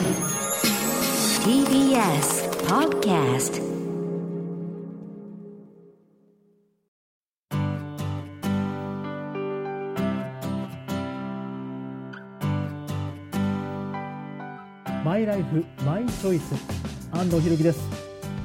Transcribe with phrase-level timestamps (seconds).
[0.00, 0.08] TBS
[2.64, 3.60] Podcast
[15.04, 16.54] マイライフマイチョイス
[17.12, 17.86] 安藤博樹です。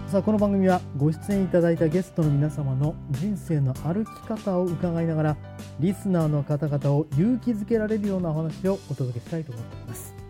[0.08, 5.38] さあこの番組はご出演いただいたゲストの皆様の人生の歩き方を伺いながら
[5.80, 10.25] リスナーの方々を勇気づけられるようなお話をお届けしたいと思っております。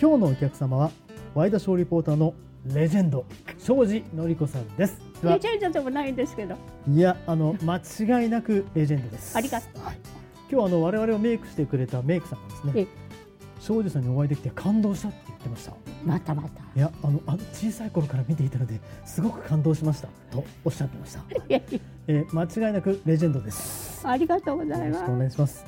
[0.00, 0.90] 今日のお客様は
[1.34, 2.32] ワイドショーリポーターの
[2.64, 3.26] レジェンド
[3.58, 4.98] 庄司典子さんです。
[5.22, 6.56] レジェンドでもないんですけど、
[6.88, 9.36] いやあの間違いなくレジェンドです。
[9.36, 9.98] ありがとはい、
[10.50, 12.86] 今日あの我々をメイクしてくれたメイクさんがですねえ
[13.60, 15.74] 庄司さんにお会いできて感動したって言ってました。
[16.02, 16.62] またまた。
[16.74, 24.02] いやあのあの小さい頃から見ていたのですごく感動しましたとおっしゃってました、えー間違いなくレジェンドです。
[24.02, 25.66] やありがとうございよろしくおま願いします。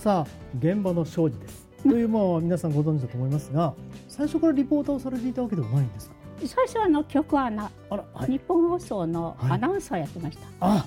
[0.00, 3.72] さあ現場の庄司ですというもう皆さんご存知だと思いますが
[4.08, 6.14] 最初からリポーターをされていたわけではないんですか？
[6.40, 6.46] す。
[6.48, 10.46] 最初はあの曲アナ、あらはい日本放送のはいアナウンサーやってました。
[10.60, 10.86] あ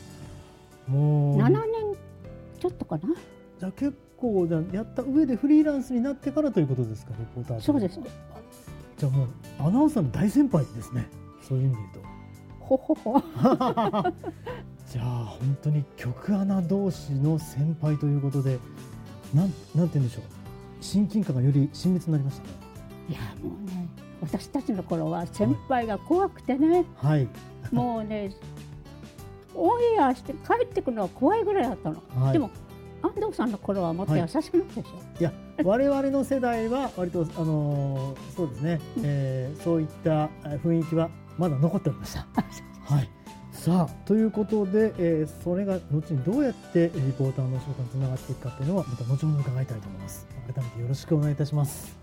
[0.88, 1.62] もう7年
[2.60, 3.02] ちょっとかな？
[3.60, 8.08] じゃあ結構じゃあやった上でフリーランスになってからということですかリポーターとそうですあ
[8.98, 9.28] じゃあもう
[9.60, 11.08] アナウンサーの大先輩ですね
[11.42, 13.20] そういう意味で言うとほほほ。
[14.92, 18.60] じゃあ本当に曲穴同士の先輩ということで
[19.34, 20.24] なんなんて言うんでしょう
[20.82, 22.54] 親近感がより親密になりましたね。
[23.10, 23.88] いやもうね、
[24.22, 27.28] 私たちの頃は先輩が怖くてね、はい。
[27.72, 28.32] もうね、
[29.56, 32.02] オンエアして帰ってくるのは怖いぐらいだったの。
[32.16, 32.34] はい。
[32.34, 32.50] でも
[33.02, 35.20] 安藤さんの頃はもっと優しくなったでしょ。
[35.20, 42.26] いや我々の世代は割とあのーそうですね、えーそういったえー雰囲気はまだ残っておりました。
[42.84, 43.10] はい
[43.64, 50.26] さあということで、えーそれが後にどうやってリポーターの仕事につながっていくかというのはまた後ほど伺いたいと思います。
[50.52, 51.96] 改めてよろしくお願いいたします、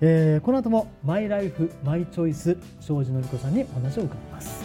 [0.00, 4.64] えーこの後もマイライフマイチョイス庄司典子さんにお話を伺います。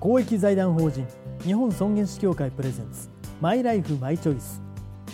[0.00, 1.06] 公益財団法人
[1.44, 3.08] 日本尊厳死協会プレゼンツ
[3.40, 4.60] マイライフマイチョイス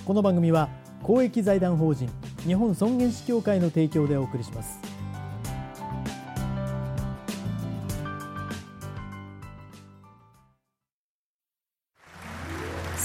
[0.07, 0.71] この番組は
[1.03, 2.09] 公益財団法人
[2.47, 4.94] 日本尊厳死協会の提供でお送りします。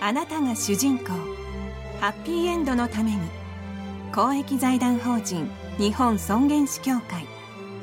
[0.00, 1.06] あなたが主人公。
[2.00, 3.18] ハッピーエンドのために。
[4.14, 7.26] 公益財団法人日本尊厳死協会。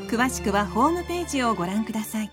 [0.07, 2.31] 詳しくはホームページをご覧ください。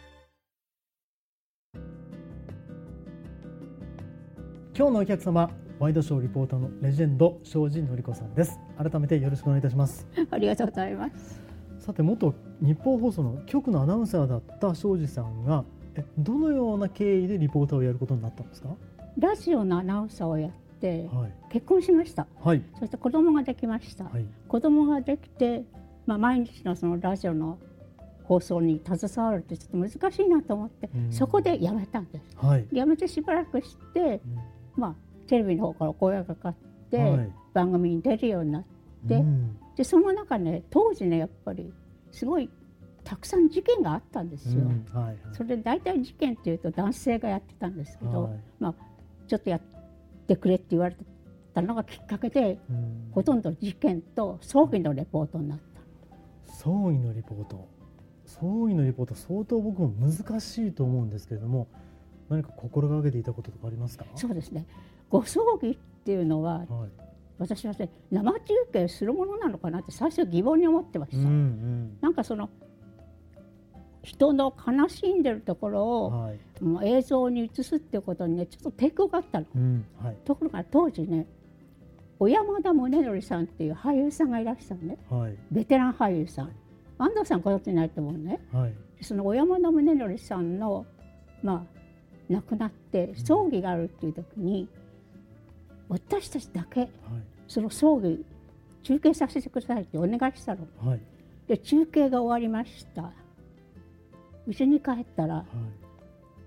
[4.75, 5.51] 今日のお客様
[5.81, 8.61] ワイドショーリポーターのレジェンド庄司典子さんです。
[8.79, 10.07] 改めてよろしくお願いいたします。
[10.31, 11.41] ありがとうございます。
[11.81, 15.65] さて元日本放送の局のアナウンサーだった庄司さんが
[15.97, 18.69] えどのような経緯でリポーターをやることになったんですか？
[19.19, 20.51] ラジオのアナウンサーをやっ
[20.81, 21.33] てはい。
[21.51, 22.27] 結婚しました。
[22.43, 22.63] はい。
[22.79, 24.05] そして子供ができました。
[24.05, 24.25] はい。
[24.49, 25.65] 子供ができて、
[26.07, 27.59] まあ、毎日のそのラジオの
[28.25, 31.13] 放送に携わるってちょっと難しいなと思って、うん。
[31.13, 32.37] そこで辞めたんです。
[32.37, 34.21] はい、辞めてしばらくして、うん。
[34.77, 34.95] まあ、
[35.29, 36.55] テレビの方からお声がかかっ
[36.91, 37.33] て、はい。
[37.53, 38.65] 番組に出るようになっ
[39.09, 39.57] て、うん。
[39.77, 41.73] でその中ね当時ねやっぱり
[42.11, 42.51] すごい
[43.05, 44.63] たくさん事件があったんですよ。
[44.63, 44.87] うん。
[44.93, 45.17] はいはい。
[45.33, 48.33] それで大体事件っていうと男性がやってたんですけど、はい。
[48.59, 48.75] まあ、
[49.27, 49.61] ちょっとやっ
[50.27, 50.97] てくれって言われ
[51.55, 53.11] たのがきっかけでうん。
[53.13, 55.59] ほとんど事件と葬儀のレポートになっ
[56.47, 56.53] た。
[56.53, 57.69] 葬儀のリポート。
[58.25, 61.69] 葬儀のリポート相当僕も難しいと思うんですけれども
[62.31, 64.07] 何か心がけていたこととかありますか？
[64.15, 64.67] そうですね。
[65.11, 66.69] ご葬儀っていうのははい。
[67.39, 68.41] 私はね生中
[68.73, 71.99] 継するものなのかなって最初疑問に思ってました、うんうん。
[72.01, 72.49] なんかその
[74.03, 76.39] 人の悲しんでるところを、はい。
[76.63, 79.47] もう映像に映すっていうことにねちょっと抵抗があったの。
[79.55, 80.17] うんはい。
[80.25, 81.27] ところが当時ね
[82.19, 84.99] 小山田宗則さんっていう俳優さんがいらっしゃるね。
[85.11, 85.37] はい。
[85.51, 86.53] ベテラン俳優さん。
[86.99, 88.41] 安藤さんご存じないと思うね。
[88.53, 88.75] はい。
[89.01, 90.87] その小山田宗則さんの
[91.43, 91.83] まあ
[92.29, 94.69] 亡くなって葬儀があるっていう時に
[95.89, 96.89] 私たちだけ
[97.49, 98.25] その葬儀
[98.83, 100.67] 中継させてくださいってお願いしたの。
[101.47, 103.13] で中継が終わりました
[104.47, 105.45] 家に帰ったらはい。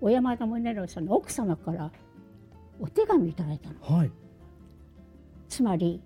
[0.02, 1.92] 小山田宗則さんの奥様から
[2.80, 3.98] お手紙いただいたの。
[3.98, 4.12] はい。
[5.48, 6.02] つまり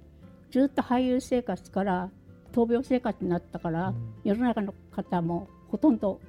[0.52, 2.10] ずっと俳優生活から
[2.54, 3.96] 闘病生活になったから、うん。
[4.24, 6.20] 世の中の方もほとんど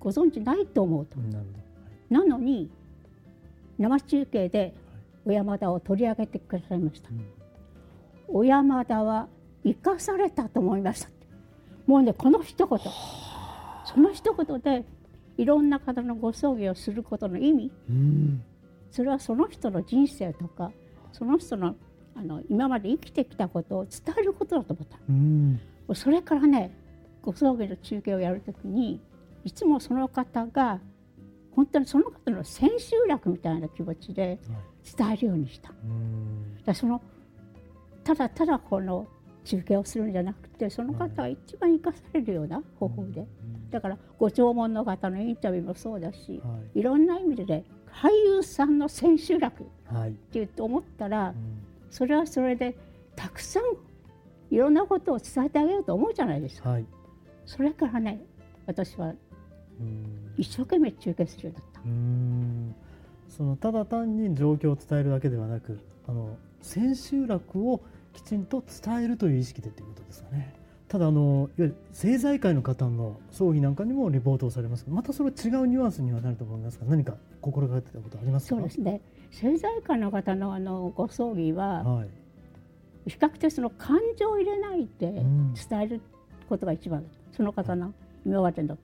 [0.00, 1.18] ご存知ないと思うと。
[1.18, 1.44] なるほ
[2.10, 2.24] ど。
[2.24, 2.70] なのに
[3.78, 4.74] 生中継で
[5.24, 7.10] 小山田を取り上げてくださいました。
[7.10, 7.24] うん。
[8.28, 9.28] 小山田は
[9.64, 11.08] 生かされたと思いました。
[11.86, 12.78] もうねこの一言
[13.88, 14.84] その一言で
[15.38, 17.72] いろんな方のご葬儀をすることの意味。
[17.88, 18.42] うん。
[18.90, 20.70] それはその人の人生とか
[21.12, 21.74] その人の
[22.14, 24.98] あの今まで生きてきたことを伝えることだと思った。
[25.08, 25.60] うん。
[25.94, 26.76] それからね
[27.22, 29.00] ご葬儀の中継をやるときに
[29.44, 30.80] いつもその方が
[31.54, 34.38] 本当にその方の千秋楽みたいな気持ちで
[34.96, 35.70] 伝えるようにした。
[35.70, 36.56] うん。
[36.56, 37.00] だからその
[38.04, 39.06] ただただこの
[39.48, 43.26] 中継をするんじゃなくてその方が一番生かされるような方法で、
[43.70, 46.80] だからご弔問の方のインタビューもそうだし、はい。
[46.80, 51.34] い、ろんな意味でね俳優さんの千秋楽ってはい言って思ったらうん。
[51.90, 52.76] それはそれで
[53.16, 53.62] たくさん
[54.54, 56.70] いろんなことを伝えてあげようと思うじゃないですか。
[56.70, 56.84] はい。
[57.46, 58.20] それからね
[58.66, 59.14] 私は
[59.80, 60.34] うん。
[60.36, 61.80] 一生懸命中継するようになった。
[61.80, 62.74] うん。
[63.28, 67.80] そのただ単に状況を伝えるだけではなくあの千秋楽を
[68.18, 70.52] きちんと伝えるという意識でということですかね。
[70.88, 74.86] ただあのいわゆる政財界の方の葬儀なんかにもリポートをされます。
[74.88, 78.56] またそれは違うニュアンスにはなると思いますが何か心がけてたことありますか？
[78.56, 79.00] そうですね。
[79.30, 82.08] 政財界の方のあのご葬儀ははい。
[83.06, 85.54] 比較的その感情を入れないでん。
[85.54, 86.00] 伝える
[86.48, 87.94] ことが一番その方の
[88.26, 88.76] 今までの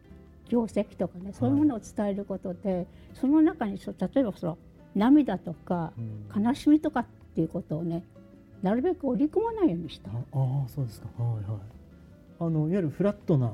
[0.49, 4.59] 業績とかねそういうものを伝えることで、その中にそう例えばその
[4.95, 6.45] 涙とかうん。
[6.45, 8.05] 悲しみとかっていうことをね
[8.65, 11.61] なるべく織り込まないようにしたああそうですかはいはい
[12.41, 13.53] あのいわゆるフラットな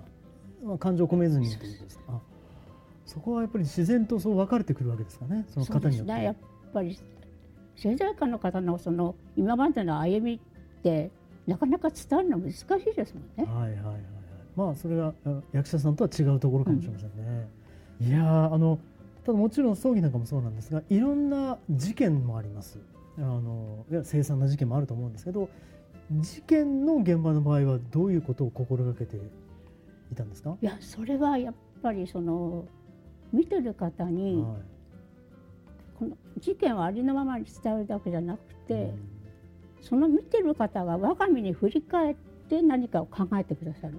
[0.62, 2.20] まあ感情を込めずにということですかあ
[3.04, 6.36] そこはやっぱり自然とそう分かれてくるわけですかねその方によってですねやっ
[6.72, 6.96] ぱり
[7.74, 11.10] 政財界の方のその今までの歩みって
[11.46, 13.52] なかなか伝えるの難しいですもんね。
[13.52, 14.02] はいはいはいはい。
[14.54, 17.48] まあそれはあ役者さんとは違うところかもしれませんね。
[18.00, 18.78] いやーあの
[19.24, 22.78] ただもちろん葬儀なんかもそうなんですが、いろんな事件もあります。
[23.20, 25.48] あのいや凄惨な事件もあると思うんですけど、
[26.10, 29.16] 事件の現場の場合はどういうことを心がけて
[30.10, 30.56] いたんですか？
[30.60, 32.64] いやそれはやっぱりその
[33.32, 34.62] 見てる方に、はい。
[35.98, 38.98] この事件をありのままに伝えるだけじゃなくて、うん。
[39.82, 42.16] その見てる方が我が身に振り返っ
[42.48, 43.98] て何かを考えてくださる。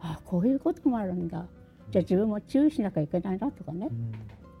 [0.00, 1.46] あこういうこともあるんだ。
[1.90, 4.12] じゃあ自分も注意しなきゃいけないなとかね、うん。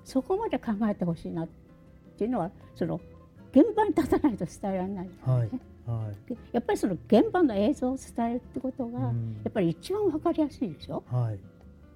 [0.04, 1.48] そこまで考えてほしいなっ
[2.16, 3.00] ていうのはその
[3.54, 5.50] 現場に立たないと伝えられない、はい
[5.86, 6.28] はい。
[6.28, 9.40] でやっぱりその現場の映像を伝えるってことが、うん。
[9.44, 11.04] やっぱり一番わかりやすいでしょ？
[11.10, 11.38] はい。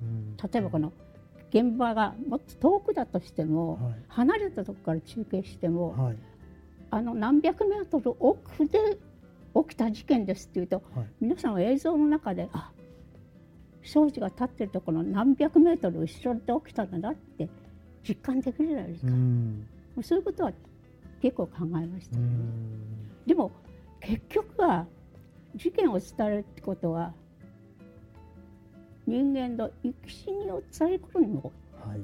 [0.03, 0.37] うん。
[0.37, 0.93] 例えばこの
[1.51, 3.95] 現場がもっと遠くだとしても、はい。
[4.09, 6.17] 離れたところから中継しても、はい。
[6.91, 8.79] あの何百メートル奥で
[9.55, 11.07] 起きた事件ですっていうとはい。
[11.21, 12.71] 皆さんは映像の中であ
[13.83, 17.49] 庄司が立ってるところの何百メートル後ろで起きたんだなって
[18.07, 19.67] 実感できるじゃないですか、うん。
[20.03, 20.53] そういうことは
[21.21, 23.27] 結構考えました、うん。
[23.27, 23.51] でも
[24.01, 24.87] 結局は
[25.57, 27.13] 事件を伝えるってことは
[29.07, 31.53] 人間の生き死にを伝えることにも
[31.87, 32.01] はい。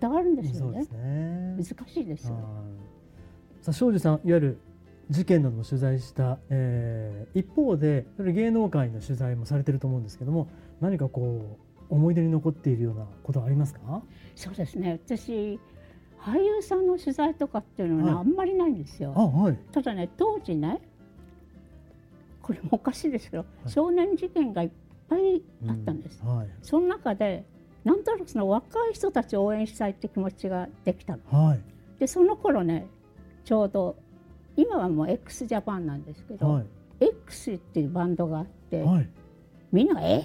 [0.00, 0.70] 伝わるんですよね。
[0.70, 1.56] そうですね。
[1.76, 2.44] 難しいですよ、はい。
[3.62, 4.58] さあ庄司さんいわゆる
[5.10, 10.48] 事件なども取材した、えー一方でそれ芸能界の取材もされてると思うんですけども
[10.80, 11.58] 何かこ
[11.90, 14.02] う思い出に残っているようなことはありますか？
[14.34, 14.98] そうですね。
[15.06, 15.60] 私
[16.24, 18.20] 俳優さんの取材とかっていうのはね、はい。
[18.20, 19.12] あんまりないんですよ。
[19.14, 19.58] あはい。
[19.72, 20.80] ただね当時ね
[22.40, 23.68] これもおかしいですけど、い。
[23.68, 24.70] 少年事件がいっ
[25.08, 26.48] ぱいあったんです、はい。
[26.62, 27.44] その中で
[27.84, 31.22] なんとなくその若い人たちを応援したいって気持ちができたの。
[31.30, 31.60] はい。
[31.98, 32.86] でその頃ね
[33.44, 33.96] ちょうど
[34.56, 36.66] 今はもう x ジャパンなんですけど、はい。
[37.00, 39.08] X っていうバンドがあって、はい。
[39.72, 40.24] みんなが「え？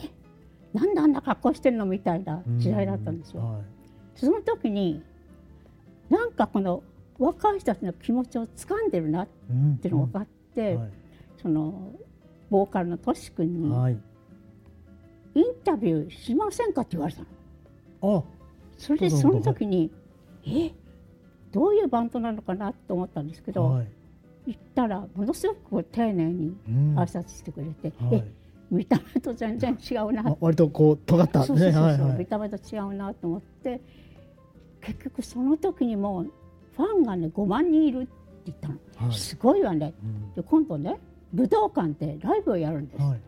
[0.71, 3.41] なんであんな格好してるの?」みたいな時代だったんですよ。
[3.41, 3.61] はい。
[4.15, 5.03] その時に
[6.09, 6.83] なんかこの
[7.17, 10.89] 若い人たちの気持ちを掴んでるなっうんていうのが分かって、はい。
[11.41, 11.93] その
[12.49, 13.97] ボーカルのトシ君にはい
[15.35, 17.21] 「インタビューしませんか?」って言われた
[18.01, 18.17] の。
[18.17, 18.23] あ。
[18.77, 19.91] それでその時に
[20.45, 20.71] 「え？
[21.51, 23.87] どういうバンドなのかな?」と思ったんですけど、はい。
[24.47, 26.95] 行ったらものすごく丁寧にうん。
[26.97, 28.15] 挨拶してくれて「はい。
[28.15, 28.31] え？
[28.71, 32.17] 見た目と全然違うな」あ割とこう尖ったそうそうそうそう、はいはい。
[32.19, 33.81] 見た目と違うなと思って
[34.81, 36.31] 結局その時にもう
[36.75, 38.11] ファンがね5万人いるって
[38.45, 38.75] 言ったの、
[39.07, 39.17] はい。
[39.17, 39.93] すごいわね。
[40.03, 40.33] うん。
[40.33, 40.99] で今度ね
[41.33, 43.19] 武道館でライブをやるんです、はい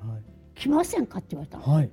[0.53, 1.75] 来ませんかって言われたの、はい。
[1.77, 1.89] はい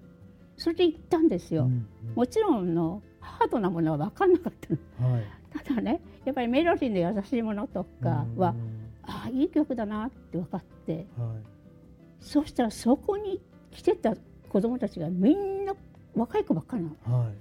[0.57, 1.87] それで行ったんですよ、うん
[2.17, 4.79] もちろんのハードなものは分かんなかったの。
[5.11, 5.25] うんはい。
[5.65, 8.75] ただねやっぱりメロディーの優しいものとかは、うん
[9.11, 10.93] ああいい曲だなって分かって。
[10.93, 11.05] はい。
[12.21, 14.15] そうしたらそこに来てた
[14.50, 15.75] 子供たちがみんな
[16.15, 17.19] 若い子ばっかりなの。
[17.25, 17.33] はい。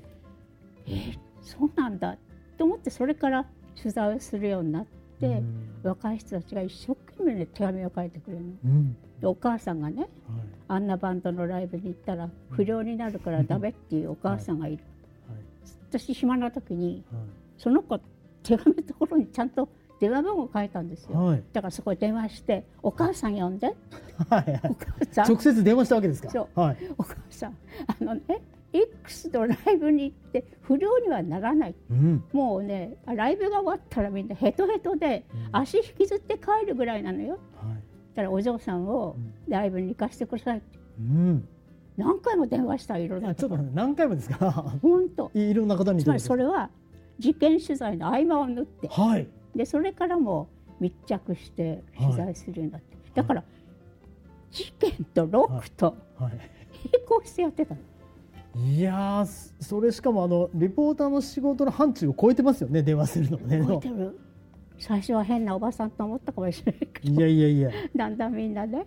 [0.88, 2.18] えーそうなんだ
[2.58, 4.86] と思ってそれから取材をするようになっ
[5.20, 5.68] て、うん。
[5.84, 8.52] 若い人たちが一生懸命、ね、手紙を書いてくれるの。
[8.66, 8.98] うん。
[9.22, 10.10] でお母さんがねはい。
[10.68, 14.84] あんなバンドのライブに行ったら不良になるからダメっていうお母さんがいる。
[15.90, 17.04] 私暇な時に
[17.58, 18.00] その子
[18.44, 21.18] 手紙のところにちゃんと電話番号書いたんですよ。
[21.18, 21.28] はい。
[21.30, 23.76] はいだからそこに電話して「お母さん呼んで」
[24.30, 24.52] はい。
[24.52, 24.62] はい。
[24.70, 25.26] お母さん。
[25.28, 26.30] 直接電話したわけですか？
[26.30, 26.78] そはい。
[26.98, 27.58] お母さん。
[27.88, 28.22] あのね
[28.74, 31.76] X のライブに行って不良にはならない。
[31.90, 32.24] うん。
[32.34, 37.40] もうねライブが終わったらみんなヘトヘトで足引きずって帰るぐらいなのよ。
[37.56, 37.76] はい。
[38.14, 39.16] だからお嬢さんを
[39.48, 40.80] ライブに行かせてくださいって。
[41.00, 41.48] うん。
[41.96, 44.52] 何回も電話したいろんなあちょっと何回もですか？
[44.82, 45.32] 本当。
[45.34, 46.70] いろんな方につまりそれは
[47.20, 48.88] 事件取材の合間を縫って。
[48.90, 49.28] はい。
[49.56, 50.48] でそれからも
[50.80, 53.44] 密着して取材するようになって、だから
[54.52, 56.34] 事件とロックとはい。
[56.94, 57.82] 並行してやってたの、
[58.58, 64.20] いやーそそれしかもあのリポーターの仕事の範疇を超えてますよね電話するのもね覚えてる
[64.80, 67.14] 最初は変なおばさんと思ったかもしれないけど。
[67.14, 67.72] いやいやいや。
[67.96, 68.86] だんだんみんなね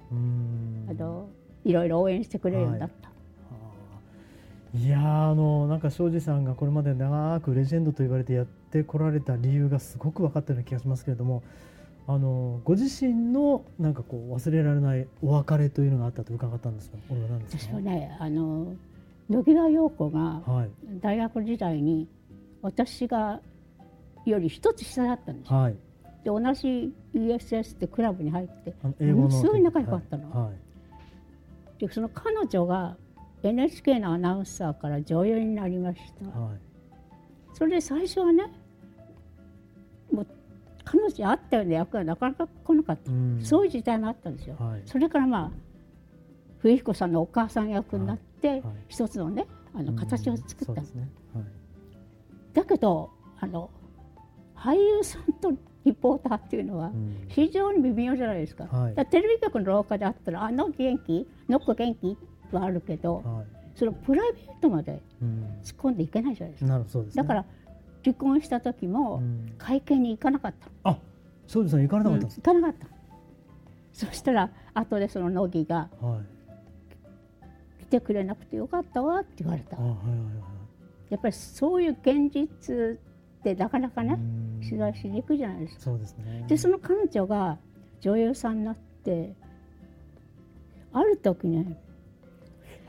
[0.88, 1.28] あの
[1.64, 3.10] いろいろ応援してくれるようになった、
[4.78, 4.88] い。
[4.88, 11.42] やーあのなんか庄司さんがこれまで長くレジェンドと言われてやってこられた理由がすごく分かったような気がしますけれども
[12.06, 17.74] あのご自身のなんかこう忘れられないお別れというのがあったと伺ったんですがこれは何ですか？
[17.74, 18.74] 私はねあの
[19.30, 20.70] 野際陽子がはい。
[21.00, 22.08] 大学時代に
[22.62, 23.40] 私が
[24.26, 25.50] より一つ下だったんです。
[25.50, 25.76] よはい。
[26.24, 28.74] で同じ ESS ってクラブに入って
[29.12, 30.30] ものすごい仲良かったの。
[30.30, 30.42] はい。
[30.46, 30.56] はい。
[31.78, 32.96] でその彼女が
[33.42, 36.38] NHK のアナウンサーから女優になりました。
[36.38, 36.58] はい。
[37.54, 38.52] それで最初はね
[40.12, 40.26] もう
[40.84, 43.40] 彼女に合ったような役がなかなか来なかった、うん。
[43.42, 44.82] そういう時代もあったんですよ、はい。
[44.84, 45.50] それからまあ
[46.58, 48.29] 冬彦さんのお母さん役になって、はい
[48.88, 50.80] 一つのねあの形を作った。
[50.80, 50.88] ね。
[51.34, 51.44] はい。
[52.52, 53.70] だけどあの
[54.56, 55.52] 俳優さんと
[55.84, 57.24] リポーターっていうのはうん。
[57.28, 58.94] 非常に微妙じゃないですか,、はい。
[58.94, 61.26] だからテレビ局の廊下であったら「あの元気？
[61.48, 62.16] のっこ元気?」
[62.52, 63.46] はあるけど、はい。
[63.74, 65.44] そのプライベートまでうん。
[65.62, 66.70] 突っ込んでいけないじゃないですか。
[66.70, 67.22] なるほどそうですね。
[67.22, 67.44] だから
[68.02, 69.54] 離婚した時もうん。
[69.58, 70.98] 会見に行かなかった、あ
[71.46, 72.86] 庄司さん行かれなかったんです行かなかった。
[73.92, 76.39] そしたら後でその乃木がかはい「来
[77.90, 79.76] てくれなくてよかったわ」って言われた。
[79.76, 80.16] あはいはいはい。
[81.10, 84.60] やっぱりそういう現実ってなかなかねうん。
[84.62, 85.80] 取材しにくいじゃないですか。
[85.82, 86.44] そうですね。
[86.48, 87.58] でその彼女が
[88.00, 89.34] 女優さんになって
[90.92, 91.78] ある時ね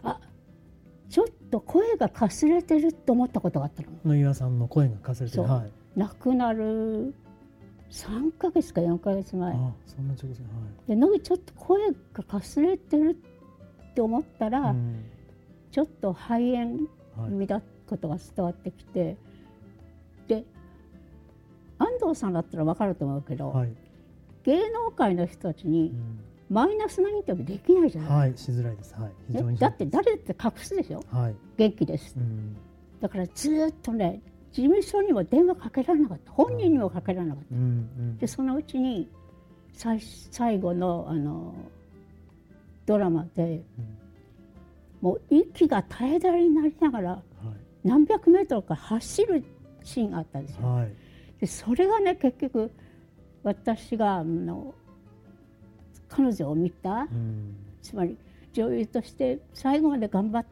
[0.03, 0.19] あ
[1.09, 3.89] ちょっと声がかすれてると思ったことがあったの。
[4.05, 5.43] 野岩さんの声がかすれてる。
[5.43, 5.71] はい。
[5.99, 7.13] 亡くなる
[7.89, 9.53] 3ヶ月か4ヶ月前。
[9.53, 10.37] あそんな直前は
[10.85, 10.89] い。
[10.89, 11.81] で乃木ちょっと声
[12.13, 13.21] がかすれてる
[13.91, 15.03] って思ったら、うん。
[15.71, 17.29] ちょっと肺炎はい。
[17.29, 19.17] 気味だことが伝わってきて、
[20.27, 20.45] で
[21.77, 23.73] 安藤さんだったら分かると思うけど、はい。
[24.43, 26.19] 芸能界の人たちうにん。
[26.49, 28.93] マイナスなインタビューできないじゃない、はいしづらいです。
[28.95, 29.11] はい。
[29.27, 31.03] 非常にねだって誰だって隠すでしょ？
[31.09, 31.35] はい。
[31.57, 32.13] 元気です。
[32.17, 32.57] うん。
[33.01, 34.21] だからずーっとね
[34.51, 36.31] 事務所にも電話かけられなかった。
[36.31, 37.55] 本人にもかけられなかった。
[37.55, 37.61] うん。
[37.61, 37.63] う
[38.01, 38.17] ん。
[38.17, 39.09] でそのうちに
[39.73, 41.53] 最最後のあの
[42.85, 43.97] ドラマでうん。
[45.01, 47.23] もう息が絶え絶えになりながらはい。
[47.83, 49.43] 何百メートルか走る
[49.83, 50.67] シーンがあったんですよ。
[50.67, 50.93] はい。
[51.39, 52.71] でそれがね結局
[53.43, 54.75] 私があの
[56.07, 57.55] 彼女を見たうん。
[57.81, 58.17] つまり
[58.53, 60.45] 女優として最後まで頑張っ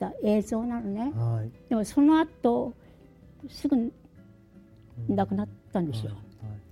[0.00, 1.12] た映像なのね。
[1.14, 1.50] はい。
[1.68, 2.72] でもその後
[3.48, 3.92] すぐうん。
[5.08, 6.12] 亡くなったんですよ。
[6.12, 6.18] は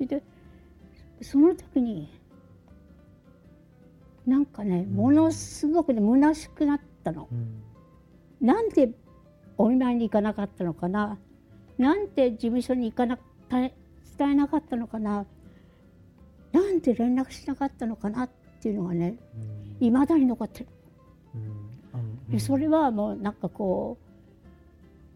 [0.00, 0.06] い。
[0.06, 0.22] で
[1.22, 2.08] その時に
[4.26, 4.94] なんかねうん。
[4.94, 7.28] ものすごくね虚しくなったの。
[7.30, 7.62] うん。
[8.40, 8.90] なんで
[9.58, 11.18] お見舞いに行かなかったのかな？
[11.78, 13.18] なんで事務所に行かな
[13.50, 13.72] 伝
[14.20, 15.26] えなかったのかな？
[16.52, 18.24] なんで連絡しなかったのかな？
[18.24, 18.30] っ
[18.62, 19.16] ていうのがね
[19.80, 19.86] うん。
[19.86, 20.66] いまだに残ってる。
[21.34, 21.38] う
[21.98, 22.30] ん。
[22.30, 22.40] でん。
[22.40, 23.98] それはもうなんかこ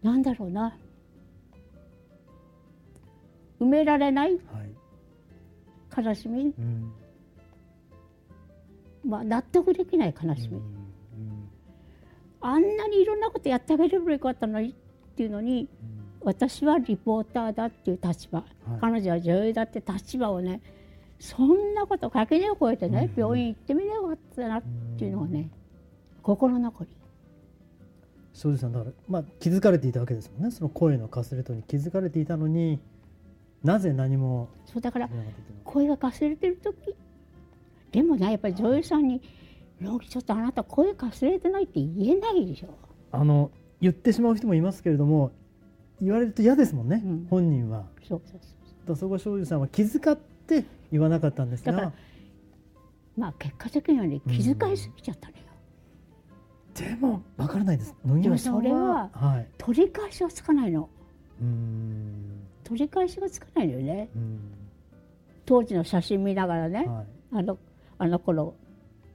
[0.03, 0.77] うなんだろうな。
[3.59, 6.05] 埋められないはい。
[6.05, 6.91] 悲しみ、うん
[9.05, 10.75] まあ、納得できない悲しみ、うん
[12.41, 14.73] あんなにいろんなことやってあげればよかったのにっ
[15.15, 15.67] ていうのに
[16.21, 18.43] 私はリポーターだっていう立場、
[18.79, 20.61] 彼女は女優だって立場をね
[21.19, 24.63] そんなこと垣根を越えてね、うん病院行ってみればよかったなっ
[24.97, 25.49] ていうのがね、
[26.21, 26.89] 心残り。
[28.33, 30.51] 庄司さんだからまあ気づかれていたわけですもんね。
[30.51, 32.79] その声のかすれとに気づかれていたのに
[33.63, 35.09] なぜ何もそうだから
[35.63, 36.95] 声がかすれてる時
[37.95, 39.21] でもねやっぱり女優さんに
[39.79, 42.67] ロギちょっとあなた声かすれてないって言えないでしょ。
[43.13, 45.31] あの言ってしまう人もいますけれども
[46.01, 47.27] 言われると嫌ですもんね、うん。
[47.29, 47.85] 本人は。
[48.05, 48.39] そうそう
[48.85, 51.93] そうそこは庄司さんは気遣って言わなかったんですだからが
[53.15, 55.43] まあ結果的にはね気遣いすぎちゃったのよ、
[56.75, 57.95] でもわからないです。
[58.05, 59.47] 野際さんはそれははい。
[59.57, 60.89] 取り返しがつかないの。
[61.41, 62.41] うーん。
[62.65, 64.09] 取り返しがつかないのよね。
[64.13, 64.39] うん。
[65.45, 67.05] 当時の写真見ながらね、はい。
[67.37, 67.57] あの
[67.97, 68.55] あの頃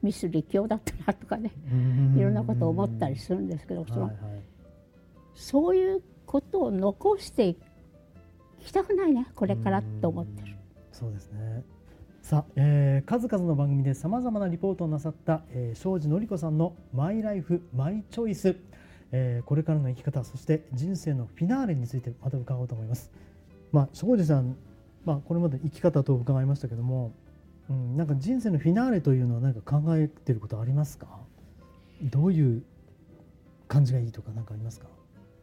[0.03, 4.43] ミス立教だったなとかねうんいろんなことを思ったりするんですけど、そのはいはい
[5.35, 7.57] そういうことを残してい
[8.61, 10.57] きたくないねこれからと思ってる。
[10.93, 11.65] そうですね。
[12.23, 18.57] さあ、えー数々の番組でさまざまなリポートをなさった、えー、庄司典子さんの「マイライフマイチョイス」
[19.13, 23.11] えーこれからの生き方そして人生のフィナーレについてまた伺おうと思います。
[23.73, 24.57] まあ、庄司さん、
[25.05, 27.13] まあ、これまで生き方と伺いましたけども、
[27.71, 31.07] うん、なんか人生のフィナーレというのは何か考えてることありますか？
[32.03, 32.65] どういう
[33.69, 34.89] 感じがいいとか何かありますか？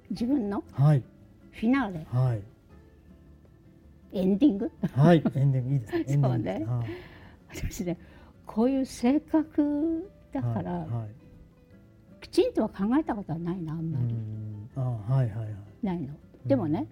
[0.10, 0.62] 自分の？
[0.74, 1.04] はい。
[1.52, 2.06] フィナーレ？
[2.12, 2.42] はい。
[4.12, 4.72] エンディング？
[4.94, 5.74] はいエンディング。
[5.74, 6.20] いいですね。
[6.22, 6.66] そうね。
[6.68, 6.88] はい。
[7.56, 7.98] 私ね
[8.46, 11.08] こういう性格だから、はいはい。
[12.20, 14.70] きちんとは考えたことはないなあんまり、うん。
[14.76, 14.82] あ
[15.14, 15.56] はいはいはい。
[15.82, 16.14] ないの。
[16.46, 16.88] でもね、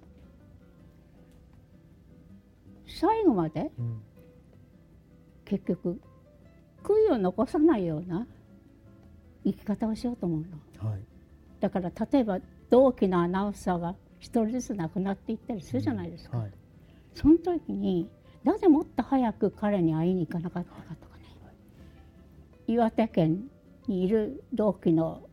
[2.87, 4.01] 最後までうん
[5.45, 5.99] 結局
[6.83, 8.27] 悔いを残さないような
[9.43, 10.39] 生き方をしようと思う
[10.83, 10.89] の。
[10.89, 10.99] はい。
[11.59, 16.37] だから例えば同期のアナウンサーが一人ずつ亡くなっていったりするじゃないですか。
[16.37, 16.51] はい。
[17.13, 18.09] その時に
[18.43, 21.23] なぜもっと早く彼に会いに行かなかったかとかね、
[22.67, 23.49] 岩手県
[23.87, 25.23] にいる同期の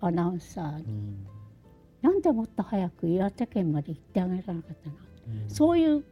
[0.00, 1.26] アナウンサーにうん
[2.00, 6.04] なんでもっと早く岩手県まで行ってあげられなかったの、うんそういう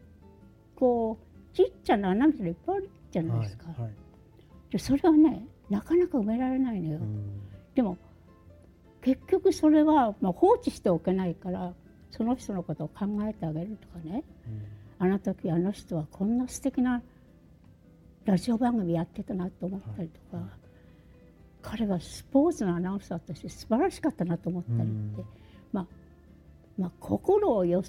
[0.74, 3.92] こうちっちゃな穴みたいないっぱいあるじゃないですか、はいはい。
[4.70, 7.40] でそれはねなかなか埋められないのよ、うん。
[7.74, 7.98] でも
[9.02, 11.72] 結局それは、まあ、放置しておけないから
[12.10, 14.22] その人のことを考えてあげるとかね。
[14.98, 17.02] あの時あの人はこんな素敵な
[18.24, 20.42] ラジオ番組やってたなと思ったりとか、
[21.62, 24.76] 彼はスポーツのアナウンサーとして素晴らしかったなと思ったり。
[24.78, 25.26] って、うん。
[25.72, 25.86] まあ、
[26.78, 27.84] まあ心を寄っ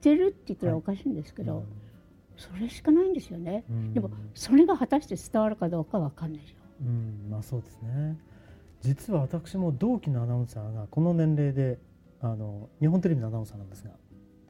[0.00, 1.64] てるって言ったらおかしいんですけど、
[2.40, 3.92] それしかないんですよね、うん。
[3.92, 6.56] でもそれが果たして伝わるかどうかわかんないですよ。
[6.82, 7.30] うん。
[7.30, 8.16] まあそうですね。
[8.80, 11.78] 実は私も同期のアナウンサーがこの年齢で
[12.22, 13.90] あの日本テレビのアナウンサーなんですが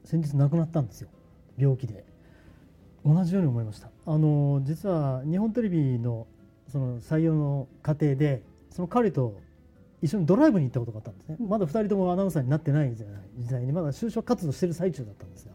[0.05, 1.09] 先日亡くなったんですよ。
[1.57, 2.05] 病気で。
[3.03, 3.89] 同じように思いました。
[4.05, 6.27] あの実は日本テレビの
[6.67, 9.37] その採用の過程でその彼と
[10.01, 15.51] 一緒にドライブに行ったことがあったんですね、まだ2人ともアナウンサーになってない時代時代にまだ就職活動してる最中だったんですが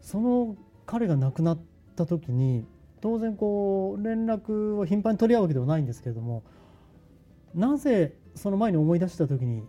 [0.00, 0.56] その
[0.90, 1.58] 彼が亡くなっ
[1.94, 2.66] た時に
[3.00, 6.42] 当然こう連絡を頻繁に取り合うわけではないんですけれども
[7.54, 9.62] なぜその前に思い出した時に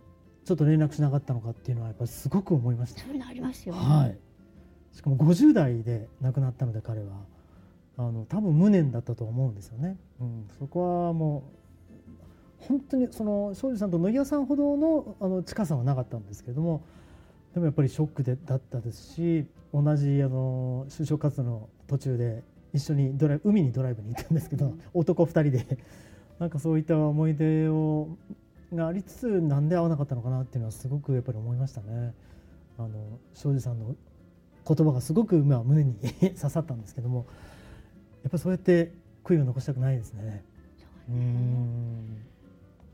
[0.44, 3.02] ちょっと連絡しなかったのかっていうのはやっぱりすごく思いました。
[3.02, 3.76] そういうのありますよ。
[3.76, 3.80] ね。
[3.80, 4.18] はい、
[4.92, 7.12] しかも50代で亡くなったので彼は。
[7.98, 11.44] あの多分無念だったと思うんですよね、うん、そこはも
[12.62, 16.84] う本当にその庄司さんと野際さんほどのあの近さはなかったんですけれども
[17.54, 25.78] でもやっぱりショックでだったですし同じあの就職活動の途中で一緒にドライ海にドライブに行ったんですけど、男2人で。
[26.38, 28.08] なんかそういった思い出を
[28.72, 32.14] がありつつなんで会わなかったのかなっていうのはすごくやっぱり思いましたね。
[32.78, 33.94] あの庄司さんの
[34.66, 37.26] 言葉がすごくまあ胸に刺さったんですけども
[38.24, 40.42] やっぱりそうやって悔いを残したくないですね。
[41.08, 42.22] うーん。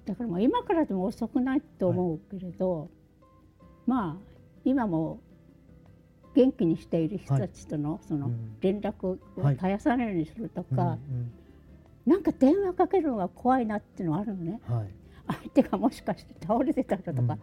[0.05, 2.91] だからもう今からでも遅くないと思うけれど、
[3.87, 4.28] まあ
[4.69, 5.21] 今も
[6.35, 8.57] 元気にしている人たちとのそのうん。
[8.61, 9.55] 連絡をはい。
[9.55, 10.99] 絶やさないようにするとか、
[12.05, 14.61] なんか電話かけるのが怖いなっていうのはあるのね。
[14.69, 14.95] はい。
[15.27, 17.39] 相手がもしかして倒れてたらとか、うんうん。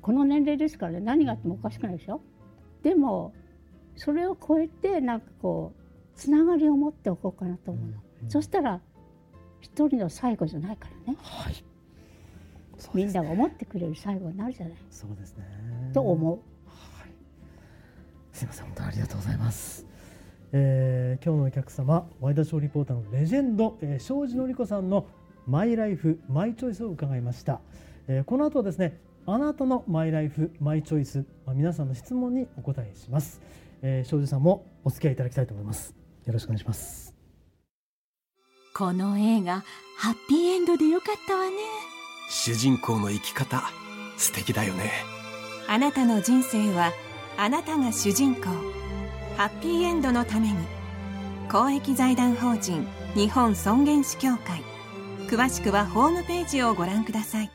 [0.00, 2.22] この年齢ですからね何があってもおかしくないでしょ？
[2.82, 3.34] でも
[3.96, 8.30] それを超えてなんかこうつながりを持っておこうかなと思うの、うん。
[8.30, 8.80] そしたら
[9.60, 11.18] 一人の最後じゃないからね。
[11.20, 11.64] はい
[12.94, 15.44] みんなが思ってくれる最後になるじゃない、そうですね。
[15.92, 16.38] と思う。
[16.66, 17.10] はい、
[18.32, 19.86] すいません本当にありがとうございます、
[20.52, 25.06] えー今日のお客様ワイドショーリポーターのレジェンド、えー、庄司典子さんの
[25.46, 27.60] マイライフマイチョイスを伺いました、
[28.08, 33.40] えーこの後はですねあなたのマイライフマイチョイス、まあ、皆さんの質問にお答えします、
[33.82, 35.94] えー、庄司さんもお付き合いいただきたいと思います。
[36.24, 37.14] よろしくお願いします。
[38.74, 39.62] この映画
[39.98, 41.99] ハッピーエンドでよかったわね
[42.30, 43.64] 主人公の生き方
[44.16, 44.92] 素敵だよね。
[45.66, 46.92] あなたの人生は
[47.36, 48.42] あなたが主人公。
[49.36, 50.54] ハッピーエンドのために。
[51.50, 54.62] 公益財団法人日本尊厳死協会。
[55.26, 57.50] 詳しくはホームページをご覧ください。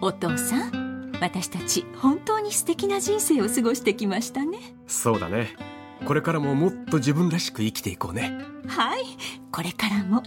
[0.00, 4.58] お父さん私たち本当に素敵な人生を過ごしてきましたね。
[4.86, 5.56] そうだね。
[6.06, 8.38] これからももっと自分らしく生きていこうね。
[8.68, 9.02] はい
[9.50, 10.22] これからも。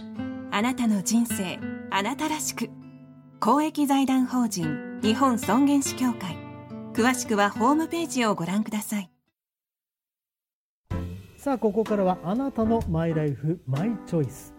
[0.52, 1.58] あなたの人生
[1.98, 2.68] あなたらしく
[3.40, 6.36] 公益財団法人日本尊厳死協会。
[6.92, 9.10] 詳しくはホームページをご覧ください。
[11.38, 14.52] さあここからはあなたのマイライフマイチョイス。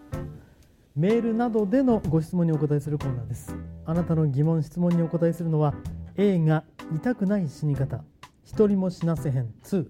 [0.96, 3.54] メールなどでのご質問にお答えするコーナーです。
[3.86, 5.74] あなたの疑問質問にお答えするのは
[6.16, 8.02] 映画痛くない死に方。
[8.42, 9.54] 一人も死なせへん。
[9.62, 9.86] 2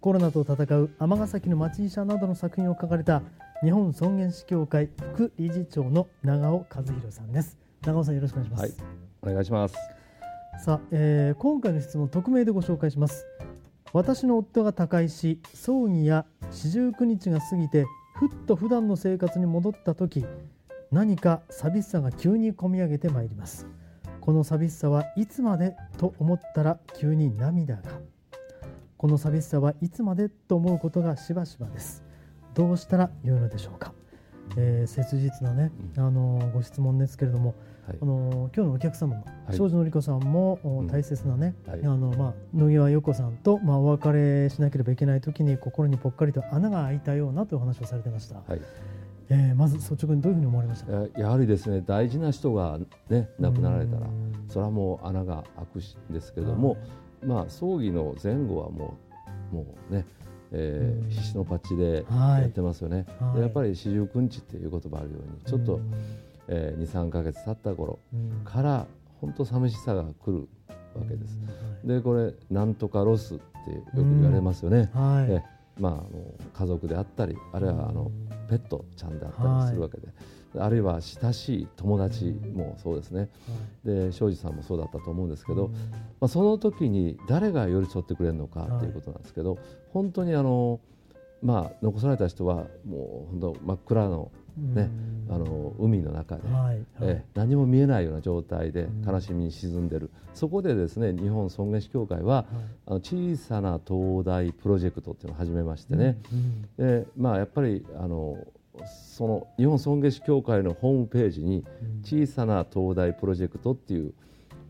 [0.00, 3.22] コロナと戦う尼崎の町医者などの作品を書かれた
[3.60, 7.58] 日本尊厳死協会副理事長の長尾和弘さんです。
[7.82, 8.72] 長尾さんよろしくお願いします、はい、
[9.22, 9.74] お願いします。
[10.64, 13.26] さあ、えー、今回の質問匿名でご紹介します。
[13.92, 20.24] 私の夫が他界し葬儀や四十九日が過ぎてふっと普段の生活に戻った時
[20.92, 23.66] 何か寂しさが急にこみ上げてまいります。
[24.20, 27.82] この寂しさはいつまでと思ったら急に涙が。
[28.96, 32.04] この寂しさはいつまでと思うことがしばしばです
[32.58, 33.92] どうしたらよいのでしょうか、
[34.56, 37.54] えー、切実なね、あのご質問ですけれども、
[37.86, 40.58] はい、あの今日のお客様の庄司典子さんも、
[40.90, 48.42] 大切なね、はい、あのまあ、野際陽子さんと、まあ、お別れしなければいけない時に心にぽっかりと穴が開いたようなという話をされてました。
[48.48, 48.60] はい。
[49.30, 52.78] えー、まず率直にどういうふうに思われましたやはりですね大事な人が、
[53.10, 54.06] ね、亡くなられたら
[54.48, 56.78] それはもう穴が開くしですけれども、はい、
[57.26, 58.96] まあ、葬儀の前後はも
[59.52, 60.06] うもうね
[60.52, 65.80] えー、必死のパッチでやってますよね、はい、やっぱり四十九日っていう言葉あるようにちょっと、
[66.48, 67.98] えー、23か月経った頃
[68.44, 68.86] から
[69.20, 70.48] 本当寂しさが来る
[70.98, 71.38] わけです。
[71.84, 74.90] でこれなんとかロスってよく言われますよね。
[74.94, 75.42] はい、え
[75.78, 76.02] まあ、あの
[76.52, 78.10] 家族であったりあるいはあの
[78.48, 80.08] ペットちゃんであったりするわけで、
[80.58, 83.28] あるいは親しい友達もそうですね、
[83.84, 85.68] で庄司さんもそうだったと思うんですけど、
[86.20, 89.58] まあ、その時に誰が寄り添ってくれるのかということなんですけど、
[89.92, 90.80] 本当にあの、
[91.42, 94.32] まあ、残された人はもう本当真っ暗の
[94.74, 94.90] ね、
[95.30, 102.46] あの海の中で、はい、え何も見えないような状態で悲しみに沈んでる、そこでですね日本尊厳死協会は、はい、
[102.86, 108.38] あの小さな灯台プロジェクトっていうのを始めましてね、うんうん、でまあ、やっぱりあの
[108.86, 111.64] その日本尊厳死協会のホームページに
[112.02, 114.14] 小さな灯台プロジェクトっていう、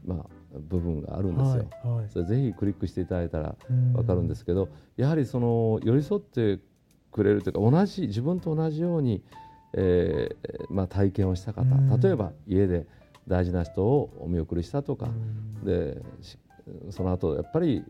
[0.06, 3.54] まあ、部分があるんですよ、はいはい、それぜひクリックしていただいたら
[3.94, 6.58] 分かるんですけどやはりその寄り添って
[7.12, 9.22] くれるというか同じ自分と同じように、
[9.74, 11.64] えーまあ、体験をした方。
[11.98, 12.86] 例えば家で
[13.26, 15.08] 大事な人をお見送りしたとか。
[15.64, 16.00] で
[16.90, 17.84] その後やっぱり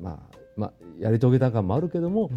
[0.00, 2.30] まあまあ、やり遂げた感もあるけども、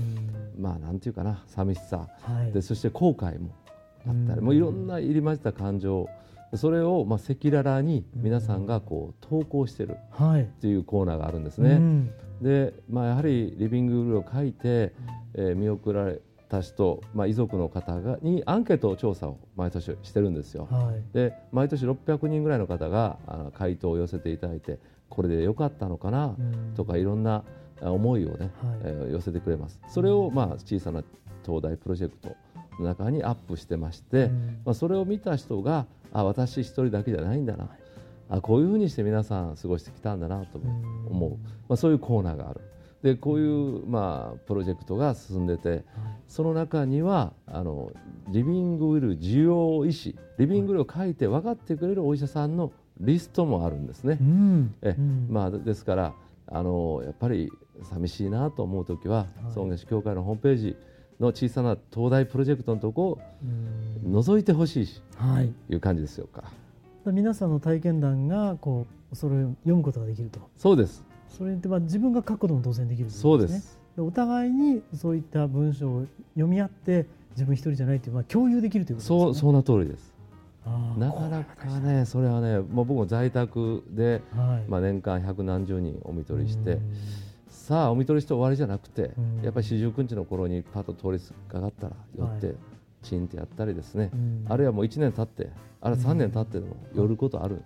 [0.57, 3.55] まあなんていうかな寂しさ、はい、でそして後悔も
[4.05, 4.41] あったり。
[4.41, 6.07] もういろんな入り混じった感情。
[6.55, 9.97] それをまあ赤裸々に皆さんがこう投稿してる。
[10.41, 11.79] っていうコーナーがあるんですね。
[12.41, 14.93] で、まあ、やはりリビングルールを書いて、
[15.33, 20.67] えー、見送られた人、まあ、遺族の方がにアンケート調査を毎年してるんですよ。
[20.69, 26.35] はい、で毎年600人ぐらいの方があの回答を寄せていただいてこれでよかったのかな
[26.75, 27.43] とかいろんな
[27.81, 29.79] 思いをね、はい、えー、寄せてくれます。
[29.88, 31.03] それを、まあ、小さな
[31.45, 32.35] 東大プロジェクト
[32.79, 37.79] の中にアップしてまして、うん、まあ、それを見た人があ私一人だけじゃないんだな、はい、
[38.29, 40.57] あこういうふうにして皆さん過ごしてきたんだなと
[41.09, 42.62] 思う、うん、まあ、そういうコーナーがある。
[43.03, 45.83] でこういう、まあ、プロジェクトが進んでて、はい、
[46.27, 47.91] その中にはあの
[48.27, 54.17] リビングウィル需要医師リビングウィルを書いて分かってくれるお医者さんのリストもあるんですね。
[54.19, 54.95] うん、え
[55.29, 56.13] まあ、ですから
[56.47, 57.49] あのやっぱり
[57.83, 60.75] 寂しいなと思う時は、尊厳死協会のホームページ
[61.19, 63.19] の小さな東大プロジェクトのとこを
[64.05, 66.43] 覗いてほしいし、はい、いう感じですよか。
[67.05, 70.39] 皆さんの体験談がこうそれを読むことができると。
[70.57, 71.03] そうです。
[71.29, 73.79] それでまあ自分が書くことも当然できる、ね、そうです。
[73.97, 79.19] お互いにそういった文章を読み合って自分一人じゃないというまあ共有できるということですね。
[79.19, 80.13] そうそんな通りです。
[80.97, 86.79] なかなかねそれはね、まあ、僕も在宅で、はい、まあ、年間百何十人お見取りして。
[87.49, 92.55] さあお見取りして終わりじゃなくて、うん、やっぱり四十九日の頃にパッと通りかかったら寄って、
[93.03, 97.61] チンってやったりですね、うん、あるいはもう1年経ってあるいは3年経ってでも寄ることある、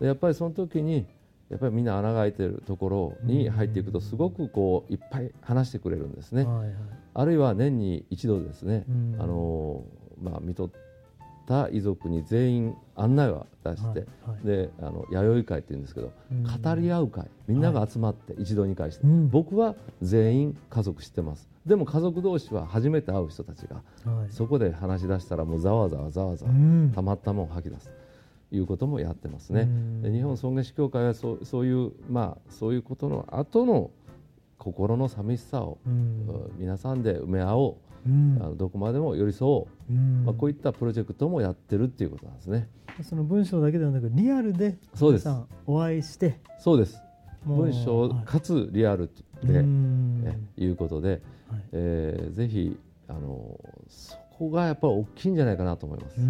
[0.00, 1.06] うん、やっぱりその時に
[1.52, 6.74] やっぱりみんな穴が開いてるところに入っていくとすごくこういっぱい話してくれるんですね、はいはい、
[7.14, 8.84] あるいは年に一度ですね、
[9.18, 9.84] あの
[10.20, 10.70] まあ、見とっ
[11.42, 14.46] った遺族に全員案内を出して、はいはい。
[14.46, 16.42] であの弥生会っていうんですけど、うん。
[16.44, 19.28] 語り合う会みんなが集まって一堂に会して、うん。
[19.28, 21.48] 僕は全員家族知ってます。
[21.66, 24.30] でも家族同士は初めて会う人たちがはい。
[24.30, 26.92] そこで話し出したらもうざわざわざわざわうん。
[26.94, 27.86] たまったもん吐き出す。
[27.88, 27.92] と
[28.52, 29.68] いうこともやってますね。
[30.02, 33.90] 日本尊厳死協会はそうそういうまあそういうことの後の
[34.62, 36.52] 心の寂しさを、うん。
[36.56, 38.38] 皆さんで埋め合おう、うん。
[38.40, 40.24] あのどこまでも寄り添おう、うん。
[40.24, 42.68] まあ、こういったプロジェクトもやってるっていうことなんですね。
[43.02, 45.26] その文章だけではなくリアルでそうです。
[45.26, 47.02] 皆さんお会いしてそうです。
[47.44, 48.24] 文章はい。
[48.24, 49.10] かつリアル
[49.42, 50.22] で、うん。
[50.22, 51.20] ねいうことで、はい。
[51.72, 56.20] えーぜひあのそこがやっぱり大きいんじゃないかなと思います。
[56.20, 56.24] う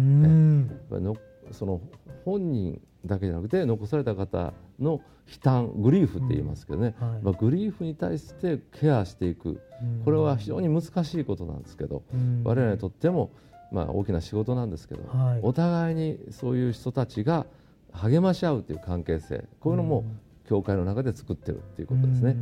[0.99, 1.13] ね
[1.53, 1.81] その
[2.25, 7.11] 本人だけじゃなくて残された方の悲嘆グリーフって言いますけどね、うん。
[7.13, 7.21] はい。
[7.21, 9.61] まあ、グリーフに対してケアしていく。
[10.05, 12.41] これは非常に難しいことなんですけど、うん。
[12.43, 13.31] 我々にとっても、
[13.71, 15.39] まあ、大きな仕事なんですけど、はい。
[15.41, 17.45] お互いにそういう人たちが
[17.91, 20.03] 励まし合うという関係性こういうのも
[20.47, 22.35] 教会の中で作ってるっていうことですね。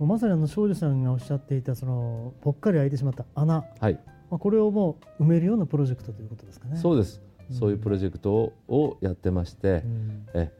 [0.00, 0.08] うん。
[0.08, 3.94] まさにあの少女さんがおっしゃっていたそのぽっかり開いてしまった穴、はい、
[4.30, 6.76] まあ、これをもう埋めるようなプロジェクトということですかね。
[6.76, 10.26] そうです、うんそういうプロジェクトををやってまして、うん。
[10.34, 10.52] え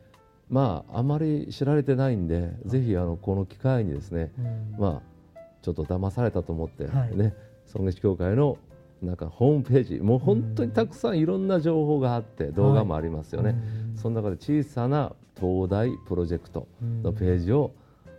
[0.48, 4.77] まああまり知られてないんで、ぜひあのこの機会にですね、うん。
[4.79, 5.03] ま
[5.37, 7.16] あちょっと騙されたと思って、はい。
[7.16, 7.35] ね
[7.66, 8.57] 尊厳死協会の
[9.03, 13.96] なんかホームページもう本当にたくさんいろんな情報があって動画もありますよね、うん。
[13.96, 16.66] その中で小さな東大プロジェクト
[17.03, 17.72] のページを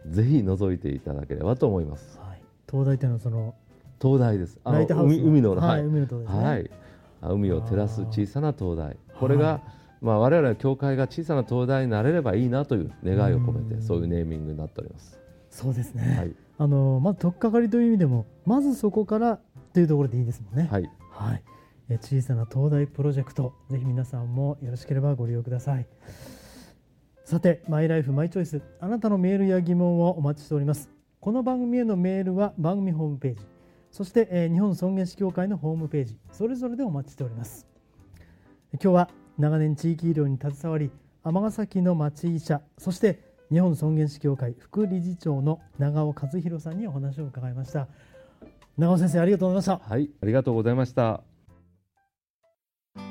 [0.08, 2.20] ぜひ覗いていただければと思います。
[2.20, 3.56] はい、東大というのはその
[4.02, 4.58] 東大です。
[4.64, 6.44] あの海海のはい海の東大ですね。
[6.44, 6.72] はい。
[6.72, 6.89] あ
[7.22, 9.62] 海を照らす小さな東大これが、
[10.02, 13.70] まあ、我々の教会が小さな東大になれればいいなという願いを込めうん。
[13.70, 15.20] てそういうネーミングになっております。
[15.50, 16.36] そうですね、はい。
[16.58, 19.40] あのまず取っかかりという意味でもまずそこから
[19.74, 20.70] というところでいいですもんね。
[20.72, 20.90] はい。
[21.12, 21.44] はい、
[21.90, 25.88] え小さな東大プロジェクトぜひ皆さんもよろしければご利用ください。
[27.26, 28.62] さてマイライフマイチョイス。
[28.80, 30.90] あなたのメールや疑問をお待ちしております。
[31.20, 33.59] この番組へのメールは番組ホームページ
[33.92, 37.68] そして、えー日本尊厳死協会のホームページそれぞれでお待ちしております。
[38.74, 40.92] 今日は長年地域医療に携わり
[41.24, 43.20] 尼崎の町医者そして
[43.52, 47.88] 日本尊厳死協会副理事長の長尾和弘さんにお話を伺いました。
[48.78, 49.90] 長尾先生ありがとうございました。
[49.94, 51.24] はいありがとうございました。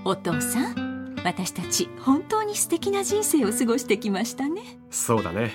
[0.05, 4.63] お父さん私たち本当に素敵な人生を過ごしてきましたね。
[4.91, 5.53] そうだね。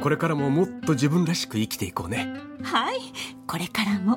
[0.00, 2.32] これからももっと自分らしく生きていこうね。
[2.62, 2.98] はい
[3.46, 4.16] これからも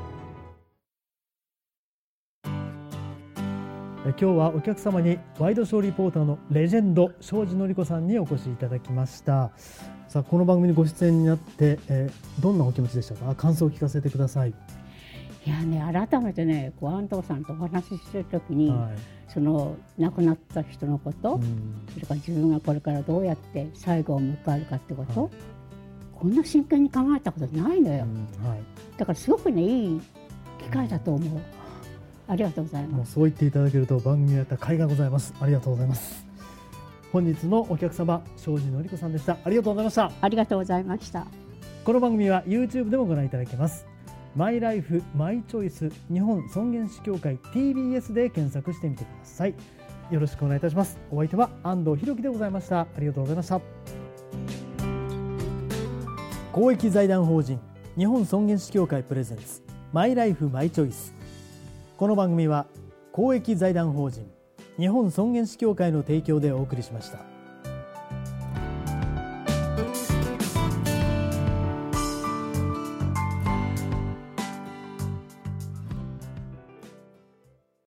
[4.03, 9.51] 今日はお客様にワイドショーリポーターのレジェンド庄司典子さんにお越しいただきました。
[10.07, 13.35] さあこの番組にご出演になって、えーどんなお気持ちでしたか？
[13.35, 14.55] 感想を聞かせてください、
[15.45, 18.89] いやね改めてねこう安藤さんとお話ししてる時に、は
[19.27, 21.85] その亡くなった人のこと、いうん。
[21.93, 25.31] それから自分がこれからどうやって最後を迎えるかってこと、はい。
[26.15, 28.59] こんな真剣に考えたことないのよ、うんはい。
[28.97, 30.01] だからすごくねいい
[30.59, 31.41] 機会だと思う
[32.31, 35.33] ありがとうございもうますそう言っていただけると番組をやった甲斐がございます。
[35.41, 36.25] ありがとうございます。
[37.11, 39.37] 本日のお客様庄司典子さんでした。
[39.43, 40.11] ありがとうございました。
[40.21, 41.27] ありがとうございました。
[41.83, 43.85] この番組は YouTube でもご覧いただけます。
[44.33, 49.55] マイライフマイチョイス日本尊厳死協会 TBS で検索してみてください。
[50.09, 50.97] よろしくお願いいたします。
[51.11, 52.79] お相手は安藤博樹でございました。
[52.79, 53.59] ありがとうございました。
[56.53, 57.59] 公益財団法人
[57.97, 61.13] 日本尊厳死協会プレゼンツマイライフマイチョイス
[62.01, 62.65] この番組は
[63.11, 64.27] 公益財団法人
[64.79, 67.30] 日本尊厳死協会の提供でお送りしました。